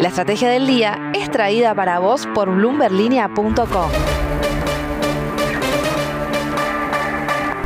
La 0.00 0.10
estrategia 0.10 0.48
del 0.48 0.68
día 0.68 1.10
es 1.12 1.28
traída 1.28 1.74
para 1.74 1.98
vos 1.98 2.28
por 2.32 2.54
bloomberlinia.com. 2.54 3.90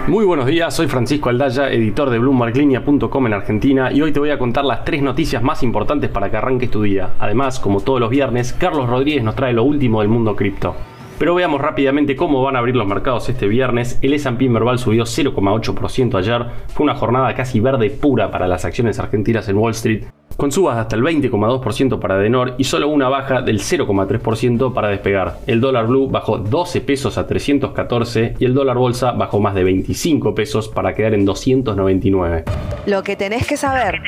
Muy 0.09 0.25
buenos 0.25 0.47
días, 0.47 0.75
soy 0.75 0.87
Francisco 0.87 1.29
Aldaya, 1.29 1.71
editor 1.71 2.09
de 2.09 2.19
BloombergLinea.com 2.19 3.27
en 3.27 3.35
Argentina 3.35 3.93
y 3.93 4.01
hoy 4.01 4.13
te 4.13 4.19
voy 4.19 4.31
a 4.31 4.39
contar 4.39 4.65
las 4.65 4.83
tres 4.83 5.03
noticias 5.03 5.43
más 5.43 5.63
importantes 5.63 6.09
para 6.09 6.31
que 6.31 6.39
arranques 6.39 6.71
tu 6.71 6.81
día. 6.81 7.11
Además, 7.19 7.61
como 7.61 7.81
todos 7.81 8.01
los 8.01 8.09
viernes, 8.09 8.55
Carlos 8.55 8.89
Rodríguez 8.89 9.23
nos 9.23 9.37
trae 9.37 9.53
lo 9.53 9.65
último 9.65 10.01
del 10.01 10.09
mundo 10.09 10.35
cripto. 10.35 10.75
Pero 11.19 11.35
veamos 11.35 11.61
rápidamente 11.61 12.17
cómo 12.17 12.43
van 12.43 12.57
a 12.57 12.61
abrir 12.61 12.77
los 12.77 12.87
mercados 12.87 13.29
este 13.29 13.47
viernes. 13.47 13.99
El 14.01 14.15
S&P 14.15 14.49
Merval 14.49 14.79
subió 14.79 15.05
0,8% 15.05 16.17
ayer. 16.17 16.47
Fue 16.69 16.85
una 16.85 16.95
jornada 16.95 17.35
casi 17.35 17.61
verde 17.61 17.91
pura 17.91 18.31
para 18.31 18.49
las 18.49 18.65
acciones 18.65 18.99
argentinas 18.99 19.47
en 19.51 19.59
Wall 19.59 19.73
Street 19.73 20.07
con 20.37 20.53
subas 20.53 20.79
hasta 20.79 20.97
el 20.97 21.03
20,2% 21.03 21.99
para 21.99 22.19
Denor 22.19 22.55
y 22.59 22.65
solo 22.65 22.89
una 22.89 23.09
baja 23.09 23.43
del 23.43 23.61
0,3% 23.61 24.73
para 24.73 24.89
despegar. 24.89 25.39
El 25.47 25.61
dólar 25.61 25.87
blue 25.87 26.09
bajó 26.09 26.39
12 26.39 26.81
pesos 26.81 27.19
a 27.19 27.27
314 27.27 28.37
y 28.39 28.45
el 28.45 28.55
dólar 28.55 28.77
bolsa 28.77 29.13
bajó 29.13 29.41
más 29.41 29.55
de 29.55 29.65
25 29.65 30.35
pesos 30.35 30.69
para 30.69 30.95
quedar 30.95 31.15
en 31.15 31.25
299. 31.25 32.45
Lo 32.87 33.03
que 33.03 33.17
tenés 33.17 33.47
que 33.47 33.57
saber. 33.57 34.01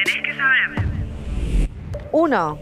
1. 2.12 2.59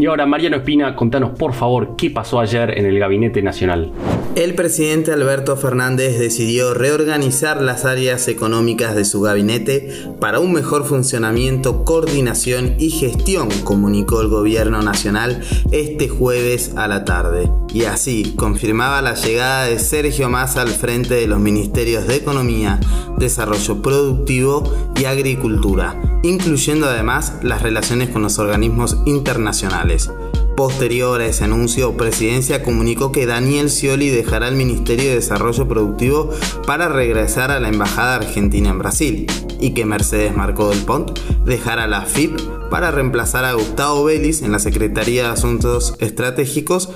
Y 0.00 0.06
ahora, 0.06 0.24
Mariano 0.24 0.56
Espina, 0.56 0.96
contanos 0.96 1.32
por 1.38 1.52
favor 1.52 1.94
qué 1.94 2.08
pasó 2.08 2.40
ayer 2.40 2.78
en 2.78 2.86
el 2.86 2.98
Gabinete 2.98 3.42
Nacional. 3.42 3.92
El 4.34 4.54
presidente 4.54 5.12
Alberto 5.12 5.58
Fernández 5.58 6.18
decidió 6.18 6.72
reorganizar 6.72 7.60
las 7.60 7.84
áreas 7.84 8.26
económicas 8.26 8.94
de 8.94 9.04
su 9.04 9.20
gabinete 9.20 9.92
para 10.18 10.40
un 10.40 10.54
mejor 10.54 10.86
funcionamiento, 10.86 11.84
coordinación 11.84 12.76
y 12.78 12.88
gestión, 12.88 13.50
comunicó 13.62 14.22
el 14.22 14.28
gobierno 14.28 14.80
nacional 14.80 15.42
este 15.70 16.08
jueves 16.08 16.72
a 16.76 16.88
la 16.88 17.04
tarde. 17.04 17.50
Y 17.72 17.84
así 17.84 18.34
confirmaba 18.36 19.00
la 19.00 19.14
llegada 19.14 19.64
de 19.64 19.78
Sergio 19.78 20.28
Massa 20.28 20.62
al 20.62 20.70
frente 20.70 21.14
de 21.14 21.26
los 21.26 21.38
ministerios 21.38 22.06
de 22.06 22.16
Economía, 22.16 22.80
Desarrollo 23.16 23.80
Productivo 23.80 24.90
y 24.96 25.04
Agricultura, 25.04 26.00
incluyendo 26.22 26.88
además 26.88 27.34
las 27.42 27.62
relaciones 27.62 28.10
con 28.10 28.22
los 28.22 28.38
organismos 28.38 28.96
internacionales. 29.06 30.10
Posterior 30.56 31.20
a 31.20 31.26
ese 31.26 31.44
anuncio, 31.44 31.96
Presidencia 31.96 32.62
comunicó 32.62 33.12
que 33.12 33.24
Daniel 33.24 33.70
Scioli 33.70 34.10
dejará 34.10 34.48
el 34.48 34.56
Ministerio 34.56 35.08
de 35.08 35.14
Desarrollo 35.14 35.66
Productivo 35.68 36.30
para 36.66 36.88
regresar 36.88 37.50
a 37.50 37.60
la 37.60 37.68
Embajada 37.68 38.16
Argentina 38.16 38.68
en 38.68 38.78
Brasil 38.78 39.26
y 39.58 39.70
que 39.70 39.86
Mercedes 39.86 40.36
Marcó 40.36 40.68
del 40.70 40.80
Pont 40.80 41.18
dejará 41.44 41.86
la 41.86 42.02
FIP 42.02 42.38
para 42.68 42.90
reemplazar 42.90 43.44
a 43.44 43.54
Gustavo 43.54 44.04
Vélez 44.04 44.42
en 44.42 44.52
la 44.52 44.58
Secretaría 44.58 45.24
de 45.24 45.28
Asuntos 45.30 45.94
Estratégicos 45.98 46.90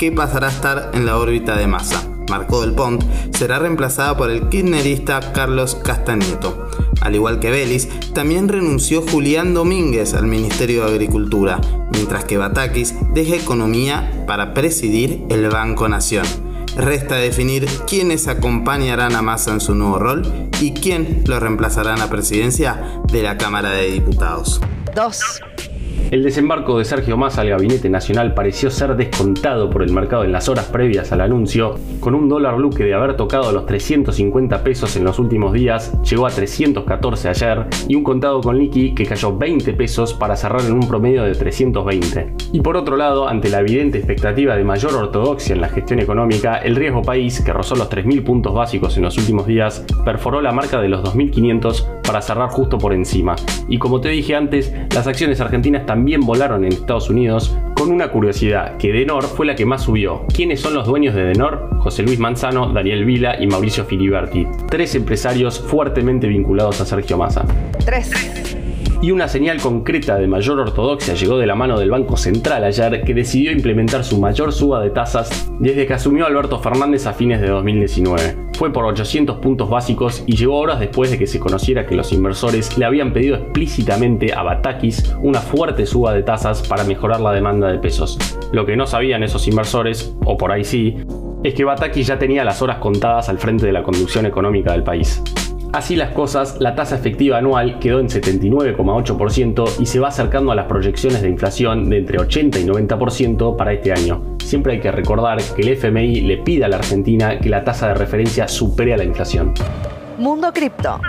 que 0.00 0.10
pasará 0.10 0.46
a 0.46 0.50
estar 0.50 0.90
en 0.94 1.04
la 1.04 1.18
órbita 1.18 1.58
de 1.58 1.66
Massa. 1.66 2.08
Marcó 2.30 2.62
del 2.62 2.72
Pont 2.72 3.04
será 3.36 3.58
reemplazada 3.58 4.16
por 4.16 4.30
el 4.30 4.48
kirchnerista 4.48 5.34
Carlos 5.34 5.74
Castañeto. 5.74 6.70
Al 7.02 7.14
igual 7.14 7.38
que 7.38 7.50
Vélez, 7.50 7.86
también 8.14 8.48
renunció 8.48 9.02
Julián 9.02 9.52
Domínguez 9.52 10.14
al 10.14 10.26
Ministerio 10.26 10.86
de 10.86 10.92
Agricultura, 10.92 11.60
mientras 11.92 12.24
que 12.24 12.38
Batakis 12.38 12.94
deja 13.12 13.36
Economía 13.36 14.24
para 14.26 14.54
presidir 14.54 15.22
el 15.28 15.50
Banco 15.50 15.86
Nación. 15.86 16.24
Resta 16.78 17.16
definir 17.16 17.66
quiénes 17.86 18.26
acompañarán 18.26 19.14
a 19.16 19.20
Massa 19.20 19.52
en 19.52 19.60
su 19.60 19.74
nuevo 19.74 19.98
rol 19.98 20.22
y 20.62 20.72
quién 20.72 21.24
lo 21.26 21.38
reemplazará 21.40 21.92
en 21.92 21.98
la 21.98 22.08
presidencia 22.08 23.02
de 23.12 23.22
la 23.22 23.36
Cámara 23.36 23.72
de 23.72 23.90
Diputados. 23.90 24.62
2. 24.94 25.40
El 26.10 26.24
desembarco 26.24 26.76
de 26.76 26.84
Sergio 26.84 27.16
Massa 27.16 27.42
al 27.42 27.50
gabinete 27.50 27.88
nacional 27.88 28.34
pareció 28.34 28.68
ser 28.68 28.96
descontado 28.96 29.70
por 29.70 29.84
el 29.84 29.92
mercado 29.92 30.24
en 30.24 30.32
las 30.32 30.48
horas 30.48 30.64
previas 30.64 31.12
al 31.12 31.20
anuncio, 31.20 31.76
con 32.00 32.16
un 32.16 32.28
dólar 32.28 32.56
blue 32.56 32.70
que 32.70 32.82
de 32.82 32.94
haber 32.94 33.14
tocado 33.14 33.52
los 33.52 33.64
350 33.66 34.64
pesos 34.64 34.96
en 34.96 35.04
los 35.04 35.20
últimos 35.20 35.52
días 35.52 35.92
llegó 36.02 36.26
a 36.26 36.30
314 36.30 37.28
ayer 37.28 37.66
y 37.86 37.94
un 37.94 38.02
contado 38.02 38.40
con 38.40 38.58
liqui 38.58 38.92
que 38.92 39.06
cayó 39.06 39.38
20 39.38 39.72
pesos 39.74 40.12
para 40.12 40.34
cerrar 40.34 40.62
en 40.62 40.72
un 40.72 40.88
promedio 40.88 41.22
de 41.22 41.32
320. 41.36 42.34
Y 42.54 42.60
por 42.60 42.76
otro 42.76 42.96
lado, 42.96 43.28
ante 43.28 43.48
la 43.48 43.60
evidente 43.60 43.98
expectativa 43.98 44.56
de 44.56 44.64
mayor 44.64 44.92
ortodoxia 44.96 45.54
en 45.54 45.60
la 45.60 45.68
gestión 45.68 46.00
económica, 46.00 46.56
el 46.56 46.74
riesgo 46.74 47.02
país, 47.02 47.40
que 47.40 47.52
rozó 47.52 47.76
los 47.76 47.88
3.000 47.88 48.24
puntos 48.24 48.52
básicos 48.52 48.96
en 48.96 49.04
los 49.04 49.16
últimos 49.16 49.46
días, 49.46 49.86
perforó 50.04 50.42
la 50.42 50.50
marca 50.50 50.80
de 50.80 50.88
los 50.88 51.04
2.500 51.04 52.00
para 52.02 52.20
cerrar 52.20 52.50
justo 52.50 52.78
por 52.78 52.92
encima. 52.92 53.36
Y 53.68 53.78
como 53.78 54.00
te 54.00 54.08
dije 54.08 54.34
antes, 54.34 54.74
las 54.92 55.06
acciones 55.06 55.40
argentinas 55.40 55.86
también 55.86 55.99
también 56.00 56.22
volaron 56.22 56.64
en 56.64 56.72
Estados 56.72 57.10
Unidos, 57.10 57.54
con 57.74 57.90
una 57.92 58.10
curiosidad, 58.10 58.78
que 58.78 58.90
Denor 58.90 59.22
fue 59.22 59.44
la 59.44 59.54
que 59.54 59.66
más 59.66 59.82
subió. 59.82 60.24
¿Quiénes 60.34 60.58
son 60.58 60.72
los 60.72 60.86
dueños 60.86 61.14
de 61.14 61.24
Denor? 61.24 61.68
José 61.80 62.02
Luis 62.02 62.18
Manzano, 62.18 62.72
Daniel 62.72 63.04
Vila 63.04 63.36
y 63.38 63.46
Mauricio 63.46 63.84
Filiberti, 63.84 64.46
tres 64.70 64.94
empresarios 64.94 65.60
fuertemente 65.60 66.26
vinculados 66.26 66.80
a 66.80 66.86
Sergio 66.86 67.18
Massa. 67.18 67.44
3. 67.84 68.59
Y 69.02 69.12
una 69.12 69.28
señal 69.28 69.60
concreta 69.60 70.16
de 70.16 70.26
mayor 70.26 70.60
ortodoxia 70.60 71.14
llegó 71.14 71.38
de 71.38 71.46
la 71.46 71.54
mano 71.54 71.78
del 71.78 71.90
Banco 71.90 72.16
Central 72.16 72.64
ayer, 72.64 73.02
que 73.02 73.14
decidió 73.14 73.50
implementar 73.50 74.04
su 74.04 74.20
mayor 74.20 74.52
suba 74.52 74.82
de 74.82 74.90
tasas 74.90 75.50
desde 75.58 75.86
que 75.86 75.94
asumió 75.94 76.26
Alberto 76.26 76.58
Fernández 76.60 77.06
a 77.06 77.12
fines 77.12 77.40
de 77.40 77.48
2019 77.48 78.50
fue 78.60 78.70
por 78.70 78.84
800 78.84 79.38
puntos 79.38 79.70
básicos 79.70 80.22
y 80.26 80.36
llegó 80.36 80.58
horas 80.58 80.80
después 80.80 81.10
de 81.10 81.18
que 81.18 81.26
se 81.26 81.40
conociera 81.40 81.86
que 81.86 81.94
los 81.94 82.12
inversores 82.12 82.76
le 82.76 82.84
habían 82.84 83.14
pedido 83.14 83.36
explícitamente 83.36 84.34
a 84.34 84.42
Batakis 84.42 85.16
una 85.22 85.40
fuerte 85.40 85.86
suba 85.86 86.12
de 86.12 86.22
tasas 86.22 86.60
para 86.68 86.84
mejorar 86.84 87.22
la 87.22 87.32
demanda 87.32 87.68
de 87.68 87.78
pesos. 87.78 88.18
Lo 88.52 88.66
que 88.66 88.76
no 88.76 88.86
sabían 88.86 89.22
esos 89.22 89.48
inversores, 89.48 90.14
o 90.26 90.36
por 90.36 90.52
ahí 90.52 90.64
sí, 90.64 90.98
es 91.42 91.54
que 91.54 91.64
Batakis 91.64 92.06
ya 92.06 92.18
tenía 92.18 92.44
las 92.44 92.60
horas 92.60 92.76
contadas 92.76 93.30
al 93.30 93.38
frente 93.38 93.64
de 93.64 93.72
la 93.72 93.82
conducción 93.82 94.26
económica 94.26 94.72
del 94.72 94.82
país. 94.82 95.22
Así 95.72 95.94
las 95.94 96.10
cosas, 96.10 96.56
la 96.58 96.74
tasa 96.74 96.96
efectiva 96.96 97.38
anual 97.38 97.78
quedó 97.78 98.00
en 98.00 98.08
79,8% 98.08 99.78
y 99.78 99.86
se 99.86 100.00
va 100.00 100.08
acercando 100.08 100.50
a 100.50 100.56
las 100.56 100.66
proyecciones 100.66 101.22
de 101.22 101.28
inflación 101.28 101.88
de 101.88 101.98
entre 101.98 102.18
80 102.18 102.58
y 102.58 102.64
90% 102.64 103.56
para 103.56 103.72
este 103.72 103.92
año. 103.92 104.36
Siempre 104.44 104.74
hay 104.74 104.80
que 104.80 104.90
recordar 104.90 105.38
que 105.54 105.62
el 105.62 105.68
FMI 105.68 106.22
le 106.22 106.38
pide 106.38 106.64
a 106.64 106.68
la 106.68 106.76
Argentina 106.76 107.38
que 107.38 107.48
la 107.48 107.62
tasa 107.62 107.86
de 107.88 107.94
referencia 107.94 108.48
supere 108.48 108.94
a 108.94 108.96
la 108.96 109.04
inflación. 109.04 109.54
Mundo 110.18 110.52
Cripto. 110.52 111.00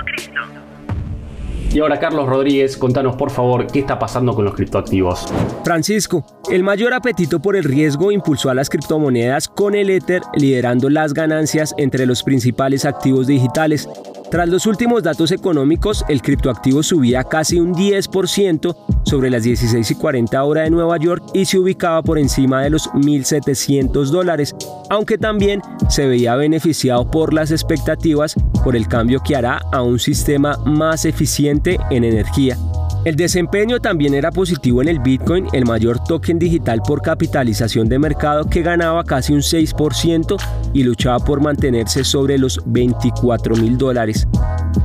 Y 1.74 1.80
ahora 1.80 2.00
Carlos 2.00 2.28
Rodríguez, 2.28 2.76
contanos 2.76 3.16
por 3.16 3.32
favor 3.32 3.66
qué 3.66 3.80
está 3.80 3.98
pasando 3.98 4.36
con 4.36 4.44
los 4.44 4.54
criptoactivos. 4.56 5.26
Francisco, 5.64 6.26
el 6.52 6.64
mayor 6.64 6.94
apetito 6.94 7.42
por 7.42 7.56
el 7.56 7.64
riesgo 7.64 8.12
impulsó 8.12 8.50
a 8.50 8.54
las 8.54 8.70
criptomonedas 8.70 9.48
con 9.48 9.74
el 9.74 9.90
Ether 9.90 10.22
liderando 10.36 10.90
las 10.90 11.14
ganancias 11.14 11.74
entre 11.78 12.06
los 12.06 12.24
principales 12.24 12.84
activos 12.84 13.28
digitales. 13.28 13.88
Tras 14.32 14.48
los 14.48 14.66
últimos 14.66 15.04
datos 15.04 15.34
económicos, 15.34 16.06
el 16.08 16.22
criptoactivo 16.22 16.84
subía 16.84 17.26
casi 17.26 17.60
un 17.60 17.76
10% 17.76 18.78
sobre 19.04 19.30
las 19.30 19.44
16 19.44 19.92
y 19.92 19.96
40 19.96 20.42
horas 20.42 20.64
de 20.64 20.70
Nueva 20.70 20.96
York 20.96 21.22
y 21.34 21.44
se 21.44 21.60
ubicaba 21.60 22.02
por 22.02 22.18
encima 22.18 22.62
de 22.64 22.70
los 22.70 22.90
1.700 22.92 24.06
dólares, 24.06 24.56
aunque 24.90 25.18
también 25.18 25.62
se 25.90 26.08
veía 26.08 26.38
beneficiado 26.38 27.12
por 27.12 27.34
las 27.34 27.52
expectativas 27.52 28.36
por 28.64 28.78
el 28.78 28.88
cambio 28.88 29.20
que 29.22 29.36
hará 29.36 29.58
a 29.74 29.82
un 29.82 30.00
sistema 30.00 30.56
más 30.66 31.04
eficiente 31.04 31.78
en 31.90 32.06
energía. 32.06 32.58
El 33.04 33.16
desempeño 33.16 33.80
también 33.80 34.14
era 34.14 34.30
positivo 34.30 34.80
en 34.84 34.88
el 34.88 35.00
Bitcoin, 35.00 35.48
el 35.54 35.66
mayor 35.66 36.04
token 36.04 36.38
digital 36.38 36.84
por 36.86 37.02
capitalización 37.02 37.90
de 37.90 37.98
mercado 37.98 38.48
que 38.48 38.62
ganaba 38.62 39.04
casi 39.04 39.34
un 39.34 39.40
6% 39.40 40.38
y 40.74 40.84
luchaba 40.84 41.18
por 41.18 41.42
mantenerse 41.42 42.04
sobre 42.04 42.38
los 42.38 42.62
24 42.68 43.56
mil 43.56 43.76
dólares. 43.76 44.28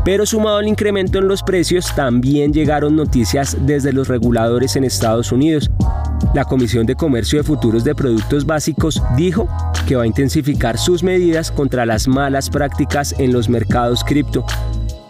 Pero 0.03 0.25
sumado 0.25 0.57
al 0.57 0.67
incremento 0.67 1.19
en 1.19 1.29
los 1.29 1.43
precios, 1.43 1.95
también 1.95 2.55
llegaron 2.55 2.97
noticias 2.97 3.55
desde 3.67 3.93
los 3.93 4.09
reguladores 4.09 4.77
en 4.77 4.85
Estados 4.85 5.31
Unidos. 5.31 5.71
La 6.35 6.47
Comisión 6.47 6.87
de 6.87 6.95
Comercio 6.97 7.41
de 7.41 7.45
Futuros 7.45 7.85
de 7.85 7.95
Productos 7.95 8.47
Básicos 8.47 9.03
dijo 9.19 9.47
que 9.87 9.95
va 9.95 10.05
a 10.05 10.07
intensificar 10.07 10.79
sus 10.79 11.03
medidas 11.03 11.51
contra 11.51 11.85
las 11.85 12.09
malas 12.09 12.49
prácticas 12.49 13.15
en 13.19 13.35
los 13.35 13.51
mercados 13.51 14.03
cripto 14.05 14.47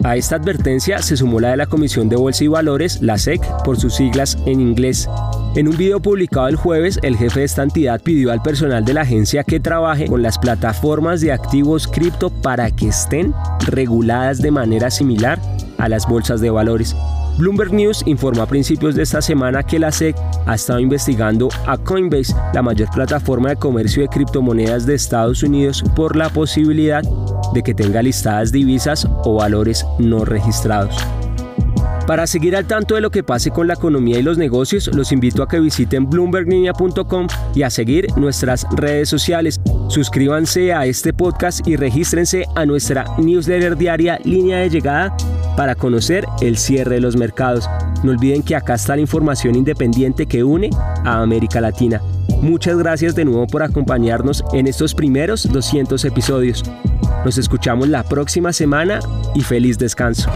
a 0.07 0.15
esta 0.15 0.37
advertencia 0.37 1.01
se 1.01 1.17
sumó 1.17 1.41
la 1.41 1.49
de 1.49 1.57
la 1.57 1.65
Comisión 1.65 2.07
de 2.07 2.15
Bolsa 2.15 2.45
y 2.45 2.47
Valores, 2.47 3.01
la 3.01 3.17
SEC, 3.17 3.41
por 3.65 3.77
sus 3.77 3.95
siglas 3.95 4.37
en 4.45 4.61
inglés. 4.61 5.09
En 5.55 5.67
un 5.67 5.75
video 5.75 5.99
publicado 5.99 6.47
el 6.47 6.55
jueves, 6.55 6.97
el 7.03 7.17
jefe 7.17 7.41
de 7.41 7.45
esta 7.45 7.63
entidad 7.63 7.99
pidió 8.01 8.31
al 8.31 8.41
personal 8.41 8.85
de 8.85 8.93
la 8.93 9.01
agencia 9.01 9.43
que 9.43 9.59
trabaje 9.59 10.07
con 10.07 10.23
las 10.23 10.37
plataformas 10.37 11.19
de 11.19 11.33
activos 11.33 11.89
cripto 11.89 12.29
para 12.29 12.71
que 12.71 12.87
estén 12.87 13.33
reguladas 13.65 14.41
de 14.41 14.51
manera 14.51 14.91
similar 14.91 15.41
a 15.77 15.89
las 15.89 16.07
bolsas 16.07 16.39
de 16.39 16.51
valores. 16.51 16.95
Bloomberg 17.37 17.73
News 17.73 18.01
informó 18.05 18.43
a 18.43 18.47
principios 18.47 18.95
de 18.95 19.03
esta 19.03 19.21
semana 19.21 19.61
que 19.61 19.77
la 19.77 19.91
SEC 19.91 20.15
ha 20.45 20.55
estado 20.55 20.79
investigando 20.79 21.49
a 21.67 21.77
Coinbase, 21.77 22.33
la 22.53 22.61
mayor 22.61 22.89
plataforma 22.91 23.49
de 23.49 23.57
comercio 23.57 24.03
de 24.03 24.07
criptomonedas 24.07 24.85
de 24.85 24.95
Estados 24.95 25.43
Unidos, 25.43 25.83
por 25.95 26.15
la 26.15 26.29
posibilidad 26.29 27.03
de 27.53 27.63
que 27.63 27.73
tenga 27.73 28.01
listadas 28.01 28.51
divisas 28.51 29.07
o 29.23 29.35
valores 29.35 29.85
no 29.99 30.25
registrados. 30.25 30.95
Para 32.07 32.25
seguir 32.25 32.55
al 32.55 32.65
tanto 32.65 32.95
de 32.95 33.01
lo 33.01 33.11
que 33.11 33.21
pase 33.21 33.51
con 33.51 33.67
la 33.67 33.73
economía 33.73 34.17
y 34.17 34.23
los 34.23 34.37
negocios, 34.37 34.89
los 34.95 35.11
invito 35.11 35.43
a 35.43 35.47
que 35.49 35.59
visiten 35.59 36.09
bloomberglinea.com 36.09 37.27
y 37.53 37.63
a 37.63 37.69
seguir 37.69 38.07
nuestras 38.15 38.65
redes 38.71 39.09
sociales. 39.09 39.59
Suscríbanse 39.89 40.71
a 40.71 40.85
este 40.85 41.11
podcast 41.11 41.67
y 41.67 41.75
regístrense 41.75 42.45
a 42.55 42.65
nuestra 42.65 43.03
newsletter 43.17 43.75
diaria 43.75 44.19
Línea 44.23 44.59
de 44.59 44.69
Llegada 44.69 45.17
para 45.57 45.75
conocer 45.75 46.25
el 46.39 46.57
cierre 46.57 46.95
de 46.95 47.01
los 47.01 47.17
mercados. 47.17 47.69
No 48.03 48.11
olviden 48.11 48.41
que 48.41 48.55
acá 48.55 48.75
está 48.75 48.95
la 48.95 49.01
información 49.01 49.55
independiente 49.55 50.27
que 50.27 50.45
une 50.45 50.69
a 51.03 51.21
América 51.21 51.59
Latina. 51.59 52.01
Muchas 52.41 52.77
gracias 52.77 53.15
de 53.15 53.25
nuevo 53.25 53.47
por 53.47 53.63
acompañarnos 53.63 54.45
en 54.53 54.67
estos 54.67 54.93
primeros 54.93 55.51
200 55.51 56.05
episodios. 56.05 56.63
Nos 57.25 57.37
escuchamos 57.37 57.89
la 57.89 58.03
próxima 58.03 58.53
semana 58.53 58.99
y 59.33 59.41
feliz 59.41 59.77
descanso. 59.77 60.31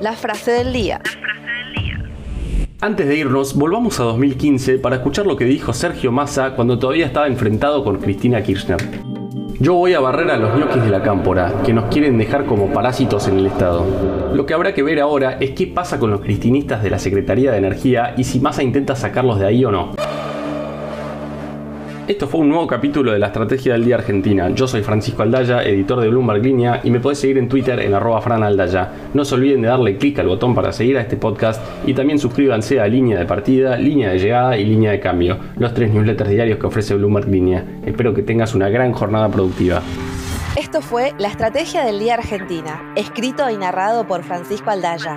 La 0.00 0.12
frase 0.12 0.52
del 0.52 0.72
día. 0.72 1.00
Antes 2.80 3.08
de 3.08 3.16
irnos, 3.16 3.54
volvamos 3.54 3.98
a 3.98 4.04
2015 4.04 4.78
para 4.78 4.96
escuchar 4.96 5.26
lo 5.26 5.36
que 5.36 5.46
dijo 5.46 5.72
Sergio 5.72 6.12
Massa 6.12 6.54
cuando 6.54 6.78
todavía 6.78 7.06
estaba 7.06 7.26
enfrentado 7.26 7.82
con 7.82 7.96
Cristina 7.98 8.42
Kirchner. 8.42 8.78
Yo 9.58 9.74
voy 9.74 9.94
a 9.94 10.00
barrer 10.00 10.30
a 10.30 10.36
los 10.36 10.56
ñoquis 10.56 10.84
de 10.84 10.90
la 10.90 11.02
cámpora, 11.02 11.62
que 11.64 11.72
nos 11.72 11.86
quieren 11.86 12.16
dejar 12.16 12.44
como 12.44 12.72
parásitos 12.72 13.26
en 13.26 13.38
el 13.38 13.46
Estado. 13.46 14.30
Lo 14.32 14.46
que 14.46 14.54
habrá 14.54 14.72
que 14.72 14.84
ver 14.84 15.00
ahora 15.00 15.38
es 15.40 15.50
qué 15.50 15.66
pasa 15.66 15.98
con 15.98 16.10
los 16.10 16.20
cristinistas 16.20 16.80
de 16.84 16.90
la 16.90 17.00
Secretaría 17.00 17.50
de 17.50 17.58
Energía 17.58 18.14
y 18.16 18.22
si 18.22 18.38
Massa 18.38 18.62
intenta 18.62 18.94
sacarlos 18.94 19.40
de 19.40 19.46
ahí 19.46 19.64
o 19.64 19.72
no. 19.72 19.96
Esto 22.08 22.26
fue 22.26 22.40
un 22.40 22.48
nuevo 22.48 22.66
capítulo 22.66 23.12
de 23.12 23.18
la 23.18 23.26
Estrategia 23.26 23.74
del 23.74 23.84
Día 23.84 23.96
Argentina. 23.96 24.48
Yo 24.54 24.66
soy 24.66 24.80
Francisco 24.82 25.20
Aldaya, 25.20 25.62
editor 25.62 26.00
de 26.00 26.08
Bloomberg 26.08 26.42
Línea, 26.42 26.80
y 26.82 26.90
me 26.90 27.00
podés 27.00 27.18
seguir 27.18 27.36
en 27.36 27.50
Twitter 27.50 27.78
en 27.80 27.92
arroba 27.92 28.22
franaldaya. 28.22 28.90
No 29.12 29.26
se 29.26 29.34
olviden 29.34 29.60
de 29.60 29.68
darle 29.68 29.98
clic 29.98 30.18
al 30.18 30.26
botón 30.26 30.54
para 30.54 30.72
seguir 30.72 30.96
a 30.96 31.02
este 31.02 31.18
podcast 31.18 31.62
y 31.86 31.92
también 31.92 32.18
suscríbanse 32.18 32.80
a 32.80 32.88
Línea 32.88 33.18
de 33.18 33.26
Partida, 33.26 33.76
Línea 33.76 34.08
de 34.08 34.20
Llegada 34.20 34.56
y 34.56 34.64
Línea 34.64 34.92
de 34.92 35.00
Cambio, 35.00 35.36
los 35.58 35.74
tres 35.74 35.92
newsletters 35.92 36.30
diarios 36.30 36.58
que 36.58 36.66
ofrece 36.66 36.94
Bloomberg 36.94 37.28
Línea. 37.28 37.62
Espero 37.84 38.14
que 38.14 38.22
tengas 38.22 38.54
una 38.54 38.70
gran 38.70 38.94
jornada 38.94 39.28
productiva. 39.28 39.82
Esto 40.56 40.80
fue 40.80 41.12
La 41.18 41.28
Estrategia 41.28 41.84
del 41.84 41.98
Día 41.98 42.14
Argentina, 42.14 42.90
escrito 42.96 43.50
y 43.50 43.58
narrado 43.58 44.06
por 44.06 44.22
Francisco 44.22 44.70
Aldaya. 44.70 45.16